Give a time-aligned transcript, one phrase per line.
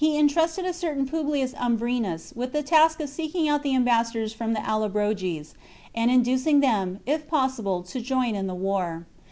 [0.01, 4.33] CHAP, he entrusted a certain Publius Umbrenus with the task of seeking out the ambassadors
[4.33, 5.53] from the AUobroges,
[5.93, 9.05] and inducing them, if possible, to join in the war.